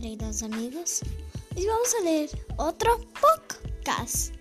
[0.00, 1.02] queridos amigos.
[1.54, 4.34] Hoy vamos a leer otro podcast.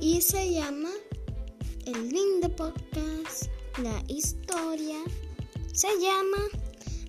[0.00, 0.88] Y se llama
[1.84, 3.50] El lindo podcast.
[3.76, 4.96] La historia
[5.74, 6.38] se llama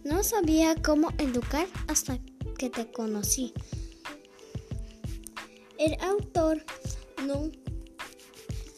[0.04, 2.20] No sabía cómo educar hasta
[2.58, 3.54] que te conocí.
[5.78, 6.66] El autor
[7.26, 7.52] no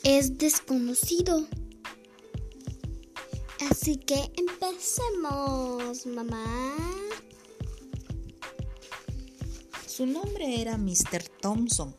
[0.03, 1.47] es desconocido.
[3.71, 7.04] Así que empecemos, mamá.
[9.95, 11.23] Su nombre era Mr.
[11.39, 11.95] Thompson.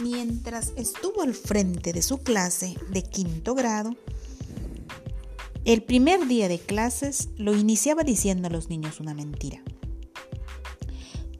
[0.00, 3.96] Mientras estuvo al frente de su clase de quinto grado,
[5.64, 9.64] el primer día de clases lo iniciaba diciendo a los niños una mentira.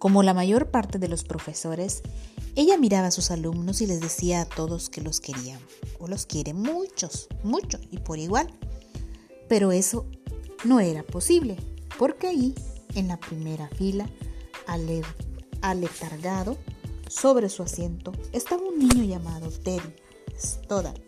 [0.01, 2.03] Como la mayor parte de los profesores,
[2.57, 5.61] ella miraba a sus alumnos y les decía a todos que los querían,
[6.01, 8.53] o los quiere muchos, muchos y por igual.
[9.49, 10.07] Pero eso
[10.65, 11.57] no era posible,
[12.01, 12.55] porque ahí,
[12.97, 14.11] en la primera fila,
[15.61, 16.57] aletargado
[17.09, 19.95] sobre su asiento, estaba un niño llamado Teddy
[20.39, 21.01] Stoddard.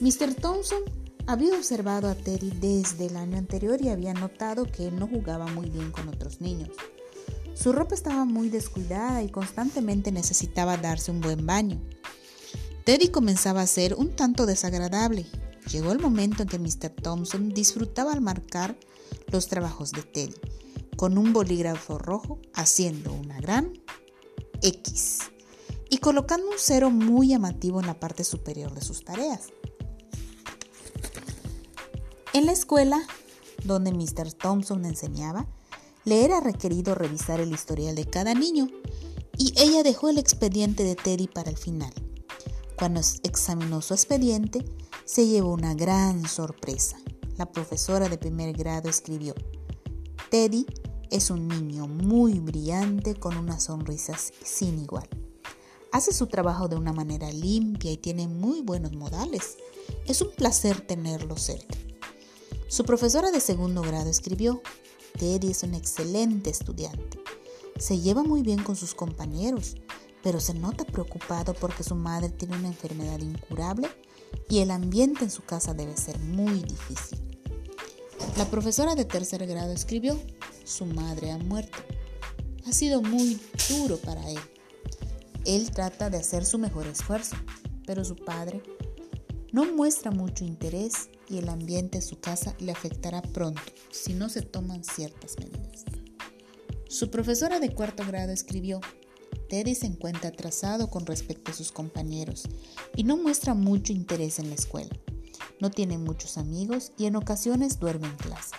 [0.00, 0.34] Mr.
[0.34, 0.82] Thompson
[1.26, 5.46] había observado a Teddy desde el año anterior y había notado que él no jugaba
[5.46, 6.70] muy bien con otros niños.
[7.54, 11.78] Su ropa estaba muy descuidada y constantemente necesitaba darse un buen baño.
[12.84, 15.26] Teddy comenzaba a ser un tanto desagradable.
[15.70, 16.90] Llegó el momento en que Mr.
[16.90, 18.76] Thompson disfrutaba al marcar
[19.30, 20.34] los trabajos de Teddy,
[21.00, 23.72] con un bolígrafo rojo haciendo una gran
[24.60, 25.20] X
[25.88, 29.46] y colocando un cero muy llamativo en la parte superior de sus tareas.
[32.34, 33.00] En la escuela
[33.64, 34.34] donde Mr.
[34.34, 35.46] Thompson enseñaba,
[36.04, 38.68] le era requerido revisar el historial de cada niño
[39.38, 41.94] y ella dejó el expediente de Teddy para el final.
[42.76, 44.66] Cuando examinó su expediente,
[45.06, 46.98] se llevó una gran sorpresa.
[47.38, 49.34] La profesora de primer grado escribió,
[50.30, 50.66] Teddy
[51.10, 55.08] es un niño muy brillante con una sonrisa sin igual.
[55.92, 59.56] Hace su trabajo de una manera limpia y tiene muy buenos modales.
[60.06, 61.76] Es un placer tenerlo cerca.
[62.68, 64.62] Su profesora de segundo grado escribió,
[65.18, 67.20] Teddy es un excelente estudiante.
[67.78, 69.74] Se lleva muy bien con sus compañeros,
[70.22, 73.88] pero se nota preocupado porque su madre tiene una enfermedad incurable
[74.48, 77.18] y el ambiente en su casa debe ser muy difícil.
[78.36, 80.16] La profesora de tercer grado escribió,
[80.70, 81.78] su madre ha muerto.
[82.66, 84.38] Ha sido muy duro para él.
[85.44, 87.36] Él trata de hacer su mejor esfuerzo,
[87.86, 88.62] pero su padre
[89.52, 94.28] no muestra mucho interés y el ambiente de su casa le afectará pronto si no
[94.28, 95.84] se toman ciertas medidas.
[96.88, 98.80] Su profesora de cuarto grado escribió,
[99.48, 102.44] Teddy se encuentra atrasado con respecto a sus compañeros
[102.94, 104.90] y no muestra mucho interés en la escuela.
[105.60, 108.54] No tiene muchos amigos y en ocasiones duerme en clase.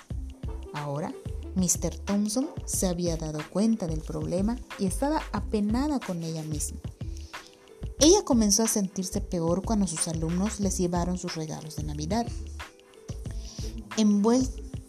[0.73, 1.13] Ahora,
[1.55, 1.95] Mr.
[2.05, 6.79] Thompson se había dado cuenta del problema y estaba apenada con ella misma.
[7.99, 12.25] Ella comenzó a sentirse peor cuando sus alumnos les llevaron sus regalos de Navidad.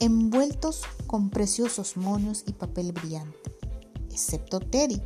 [0.01, 3.39] envueltos con preciosos moños y papel brillante,
[4.11, 5.03] excepto Teddy.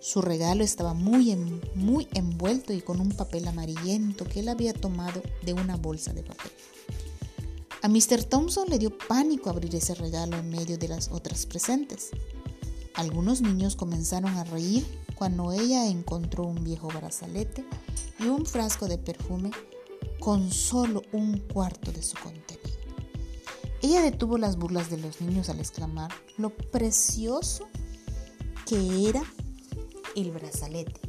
[0.00, 1.34] Su regalo estaba muy,
[1.74, 6.22] muy envuelto y con un papel amarillento que él había tomado de una bolsa de
[6.22, 6.52] papel.
[7.84, 8.24] A Mr.
[8.24, 12.12] Thompson le dio pánico abrir ese regalo en medio de las otras presentes.
[12.94, 17.62] Algunos niños comenzaron a reír cuando ella encontró un viejo brazalete
[18.18, 19.50] y un frasco de perfume
[20.18, 22.70] con solo un cuarto de su contenido.
[23.82, 27.66] Ella detuvo las burlas de los niños al exclamar lo precioso
[28.64, 29.22] que era
[30.16, 31.02] el brazalete,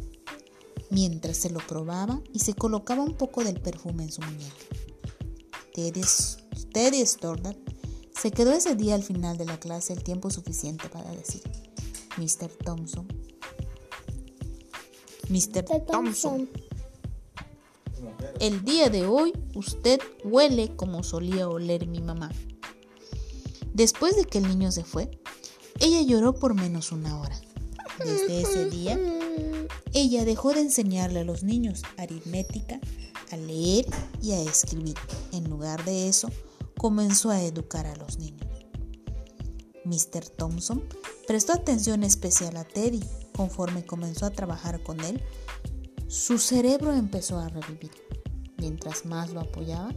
[0.90, 4.66] mientras se lo probaba y se colocaba un poco del perfume en su muñeca.
[5.74, 6.04] Teddy,
[6.76, 7.56] Teddy Stoddard
[8.22, 11.42] se quedó ese día al final de la clase el tiempo suficiente para decir,
[12.18, 12.50] Mr.
[12.50, 13.08] Thompson
[15.30, 15.64] Mr.
[15.88, 16.50] Thompson.
[18.42, 22.30] El día de hoy usted huele como solía oler mi mamá.
[23.74, 25.10] Después de que el niño se fue,
[25.80, 27.40] ella lloró por menos una hora.
[28.00, 29.00] Desde ese día,
[29.94, 32.82] ella dejó de enseñarle a los niños aritmética,
[33.32, 33.86] a leer
[34.22, 34.96] y a escribir.
[35.32, 36.30] En lugar de eso,
[36.78, 38.48] comenzó a educar a los niños.
[39.84, 40.28] Mr.
[40.30, 40.84] Thompson
[41.28, 43.04] prestó atención especial a Teddy
[43.36, 45.22] Conforme comenzó a trabajar con él,
[46.08, 47.92] su cerebro empezó a revivir.
[48.58, 49.94] Mientras más lo apoyaba,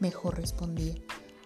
[0.00, 0.94] mejor respondía.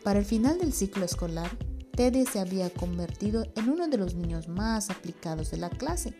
[0.02, 1.50] Para el final del ciclo escolar,
[1.92, 6.16] Teddy se había convertido en uno de los niños más aplicados de la clase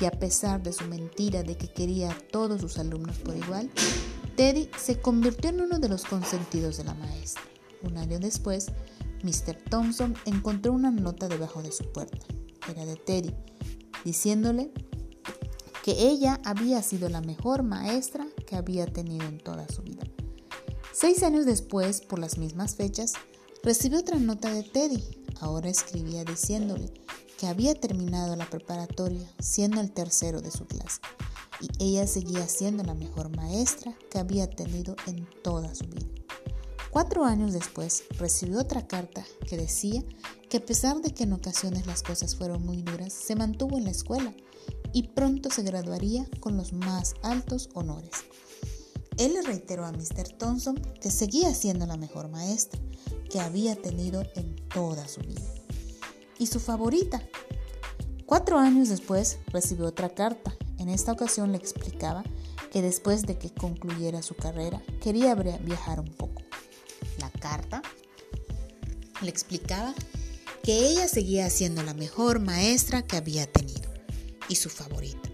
[0.00, 3.70] y a pesar de su mentira de que quería a todos sus alumnos por igual,
[4.36, 7.49] Teddy se convirtió en uno de los consentidos de la maestra.
[7.82, 8.66] Un año después,
[9.22, 9.56] Mr.
[9.70, 12.26] Thompson encontró una nota debajo de su puerta.
[12.68, 13.34] Era de Teddy,
[14.04, 14.72] diciéndole
[15.82, 20.02] que ella había sido la mejor maestra que había tenido en toda su vida.
[20.92, 23.14] Seis años después, por las mismas fechas,
[23.62, 25.02] recibió otra nota de Teddy.
[25.40, 26.92] Ahora escribía diciéndole
[27.38, 31.00] que había terminado la preparatoria siendo el tercero de su clase
[31.60, 36.06] y ella seguía siendo la mejor maestra que había tenido en toda su vida.
[36.90, 40.02] Cuatro años después recibió otra carta que decía
[40.48, 43.84] que a pesar de que en ocasiones las cosas fueron muy duras, se mantuvo en
[43.84, 44.34] la escuela
[44.92, 48.10] y pronto se graduaría con los más altos honores.
[49.18, 50.30] Él le reiteró a Mr.
[50.36, 52.80] Thompson que seguía siendo la mejor maestra
[53.30, 55.46] que había tenido en toda su vida.
[56.38, 57.22] Y su favorita.
[58.26, 60.56] Cuatro años después recibió otra carta.
[60.78, 62.24] En esta ocasión le explicaba
[62.72, 66.49] que después de que concluyera su carrera quería viajar un poco.
[67.20, 67.82] La carta
[69.20, 69.94] le explicaba
[70.62, 73.90] que ella seguía siendo la mejor maestra que había tenido
[74.48, 75.28] y su favorita.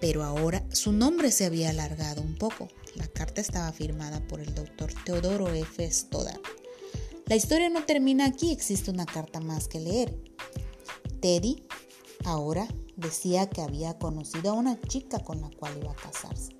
[0.00, 2.68] Pero ahora su nombre se había alargado un poco.
[2.94, 5.90] La carta estaba firmada por el doctor Teodoro F.
[5.90, 6.40] Stoddard.
[7.26, 10.16] La historia no termina aquí, existe una carta más que leer.
[11.20, 11.64] Teddy
[12.24, 16.53] ahora decía que había conocido a una chica con la cual iba a casarse.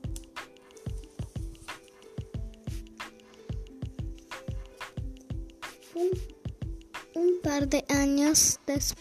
[5.95, 8.97] Un, par de años después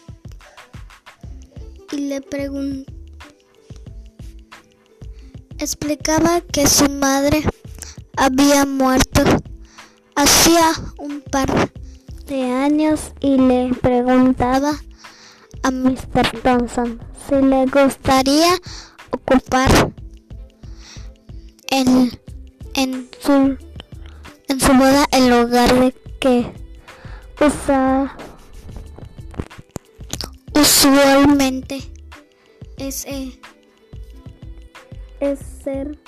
[1.90, 2.92] y le preguntó
[5.58, 7.42] explicaba que su madre
[8.16, 9.22] había muerto
[10.14, 11.72] hacía un par
[12.26, 14.72] de años y le preguntaba
[15.64, 16.42] a Mr.
[16.42, 18.54] Thompson si le gustaría
[19.10, 19.92] ocupar
[21.70, 22.10] en,
[22.74, 23.58] en, su,
[24.48, 26.63] en su boda el lugar de que
[27.40, 28.16] usa
[30.54, 31.80] usualmente
[32.78, 33.06] es,
[35.20, 35.98] es ser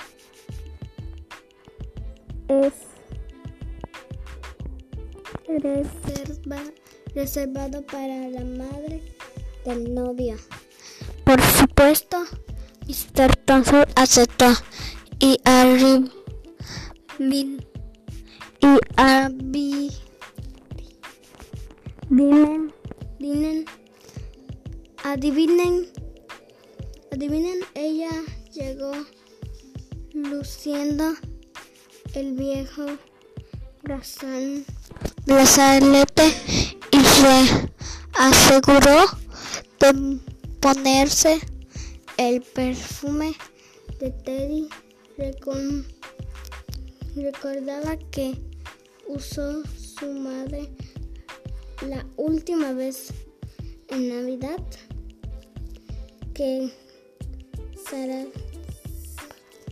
[2.47, 2.73] es
[5.47, 6.61] reserva,
[7.15, 9.01] reservado para la madre
[9.65, 10.37] del novio.
[11.23, 12.17] Por supuesto,
[12.87, 13.35] Mr.
[13.45, 14.53] Thompson aceptó
[15.19, 16.11] y adivinen,
[18.61, 18.77] y
[22.19, 23.65] adivinen,
[25.03, 25.87] adivinen,
[27.11, 28.09] adivinen, ella
[28.51, 28.91] llegó
[30.13, 31.13] luciendo
[32.15, 32.85] el viejo
[33.83, 34.65] brazalete
[36.91, 37.69] y se
[38.13, 39.05] aseguró
[39.79, 40.19] de
[40.59, 41.39] ponerse
[42.17, 43.35] el perfume
[43.99, 44.69] de Teddy.
[47.15, 48.39] recordaba que
[49.07, 50.67] usó su madre
[51.81, 53.13] la última vez
[53.89, 54.61] en Navidad
[56.33, 56.71] que
[57.89, 58.25] Sara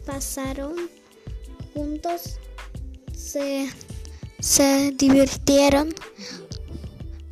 [0.06, 0.74] pasaron
[1.74, 2.40] juntos
[3.14, 3.70] se,
[4.40, 5.94] se divirtieron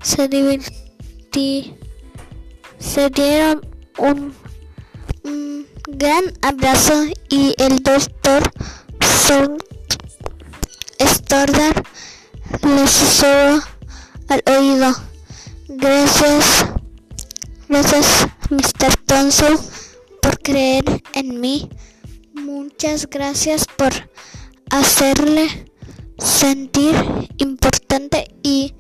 [0.02, 0.84] se divirtieron
[2.84, 3.62] se dieron
[3.98, 4.36] un,
[5.88, 8.44] gran abrazo y el doctor
[11.00, 11.84] Stoddard
[12.62, 13.73] les susurró
[14.28, 14.94] al oído.
[15.68, 16.66] Gracias,
[17.68, 18.96] gracias Mr.
[19.06, 19.58] Thompson
[20.22, 21.70] por creer en mí.
[22.34, 23.92] Muchas gracias por
[24.70, 25.72] hacerle
[26.18, 26.96] sentir
[27.38, 28.74] importante y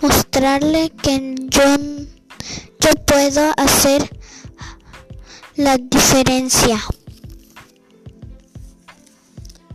[0.00, 1.62] mostrarle que yo
[2.80, 4.08] yo puedo hacer
[5.56, 6.78] la diferencia.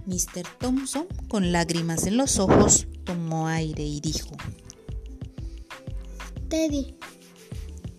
[0.05, 0.47] Mr.
[0.59, 4.29] Thompson, con lágrimas en los ojos, tomó aire y dijo,
[6.51, 6.93] Teddy,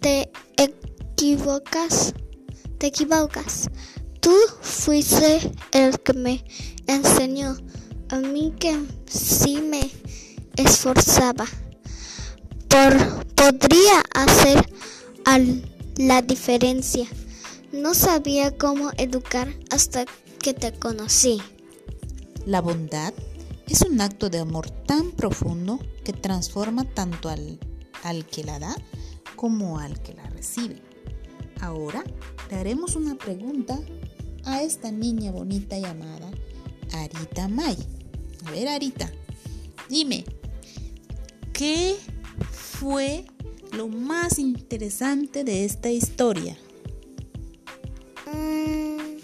[0.00, 2.12] te equivocas,
[2.76, 3.71] te equivocas.
[4.21, 5.40] Tú fuiste
[5.73, 6.44] el que me
[6.87, 7.56] enseñó
[8.11, 9.90] a mí que sí me
[10.59, 11.47] esforzaba.
[12.68, 14.71] Por, podría hacer
[15.97, 17.06] la diferencia.
[17.73, 20.04] No sabía cómo educar hasta
[20.40, 21.40] que te conocí.
[22.44, 23.14] La bondad
[23.66, 27.59] es un acto de amor tan profundo que transforma tanto al,
[28.02, 28.76] al que la da
[29.37, 30.76] como al que la recibe.
[31.61, 32.04] Ahora
[32.49, 33.78] te haremos una pregunta
[34.44, 36.30] a esta niña bonita llamada
[36.92, 37.76] Arita May.
[38.47, 39.11] A ver, Arita,
[39.88, 40.25] dime,
[41.52, 41.97] ¿qué
[42.50, 43.25] fue
[43.73, 46.56] lo más interesante de esta historia?
[48.26, 49.18] Mm.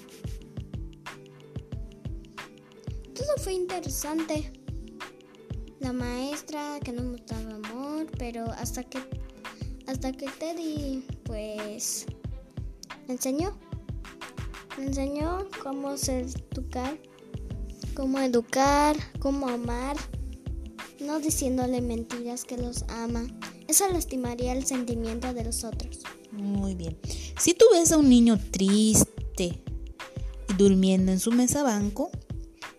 [3.15, 4.53] todo fue interesante.
[5.81, 7.59] la maestra que no mostraba
[8.19, 8.99] pero hasta que
[9.87, 12.07] hasta que Teddy pues
[13.07, 13.57] me enseñó.
[14.77, 16.99] Me enseñó cómo ser educar,
[17.95, 19.97] cómo educar, cómo amar,
[21.01, 23.27] no diciéndole mentiras que los ama.
[23.67, 26.01] Eso lastimaría el sentimiento de los otros.
[26.33, 26.97] Muy bien.
[27.41, 29.63] Si tú ves a un niño triste
[30.49, 32.11] y durmiendo en su mesa banco,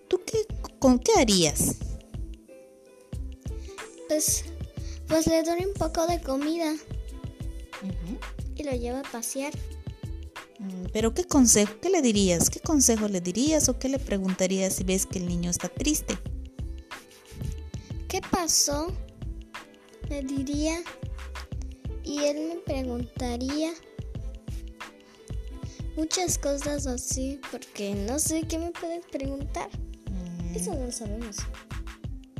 [0.07, 0.45] ¿tú qué,
[0.79, 1.75] con qué harías?
[4.07, 4.45] Pues,
[5.09, 6.75] pues le doy un poco de comida
[8.55, 9.51] y lo llevo a pasear.
[10.59, 12.49] Mm, pero ¿qué consejo, qué le dirías?
[12.49, 16.17] ¿Qué consejo le dirías o qué le preguntarías si ves que el niño está triste?
[18.07, 18.93] ¿Qué pasó?
[20.09, 20.81] Le diría
[22.03, 23.71] y él me preguntaría
[25.95, 29.69] muchas cosas así porque no sé qué me puede preguntar.
[30.11, 30.55] Mm.
[30.55, 31.37] Eso no lo sabemos.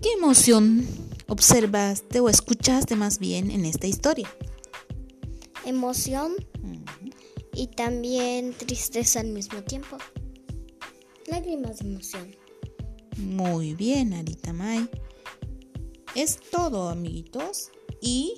[0.01, 4.29] ¿Qué emoción observaste o escuchaste más bien en esta historia?
[5.65, 6.35] Emoción
[7.53, 9.97] y también tristeza al mismo tiempo.
[11.27, 12.35] Lágrimas de emoción.
[13.17, 14.89] Muy bien, Arita May.
[16.15, 17.71] Es todo, amiguitos.
[18.01, 18.35] Y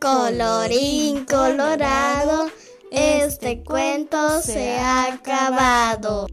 [0.00, 2.50] colorín colorado,
[2.90, 6.26] este cuento se ha acabado.